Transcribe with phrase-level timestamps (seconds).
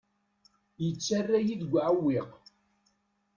[0.85, 2.31] Yettarra-yi deg uɛewwiq.